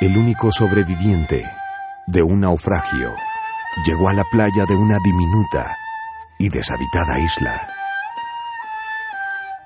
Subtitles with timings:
[0.00, 1.44] el único sobreviviente
[2.06, 3.14] de un naufragio,
[3.84, 5.76] llegó a la playa de una diminuta
[6.38, 7.66] y deshabitada isla.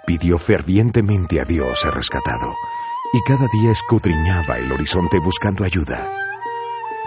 [0.06, 2.57] Pidió fervientemente a Dios ser rescatado
[3.12, 6.11] y cada día escudriñaba el horizonte buscando ayuda,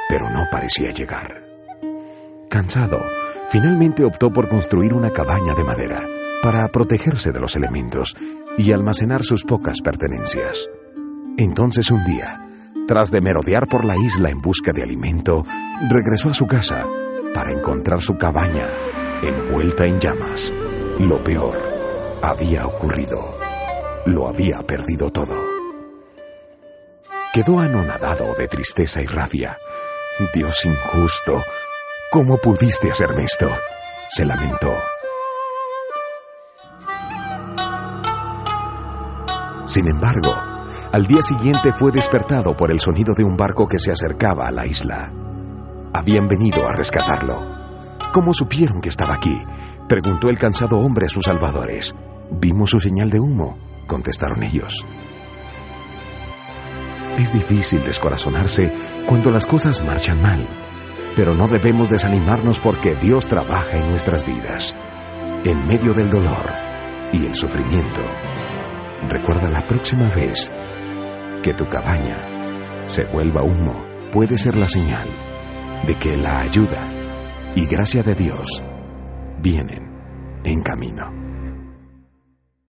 [0.08, 1.44] pero no parecía llegar.
[2.48, 3.02] Cansado,
[3.50, 6.08] finalmente optó por construir una cabaña de madera
[6.44, 8.16] para protegerse de los elementos
[8.58, 10.70] y almacenar sus pocas pertenencias.
[11.38, 12.45] Entonces un día,
[12.88, 15.44] tras de merodear por la isla en busca de alimento,
[15.90, 16.84] regresó a su casa
[17.34, 18.68] para encontrar su cabaña
[19.22, 20.54] envuelta en llamas.
[21.00, 21.58] Lo peor
[22.22, 23.18] había ocurrido.
[24.06, 25.36] Lo había perdido todo.
[27.34, 29.58] Quedó anonadado de tristeza y rabia.
[30.34, 31.44] Dios injusto,
[32.12, 33.50] ¿cómo pudiste hacerme esto?
[34.10, 34.72] se lamentó.
[39.68, 40.32] Sin embargo,
[40.92, 44.52] al día siguiente fue despertado por el sonido de un barco que se acercaba a
[44.52, 45.12] la isla.
[45.94, 47.56] Habían venido a rescatarlo.
[48.14, 49.38] ¿Cómo supieron que estaba aquí?
[49.88, 51.96] Preguntó el cansado hombre a sus salvadores.
[52.32, 54.86] Vimos su señal de humo, contestaron ellos.
[57.18, 58.74] Es difícil descorazonarse
[59.06, 60.46] cuando las cosas marchan mal,
[61.16, 64.76] pero no debemos desanimarnos porque Dios trabaja en nuestras vidas,
[65.46, 66.52] en medio del dolor
[67.14, 68.02] y el sufrimiento.
[69.10, 70.50] Recuerda la próxima vez
[71.44, 72.18] que tu cabaña
[72.88, 75.08] se vuelva humo, puede ser la señal
[75.86, 76.82] de que la ayuda
[77.56, 78.64] y gracia de Dios
[79.42, 79.92] vienen
[80.44, 81.25] en camino.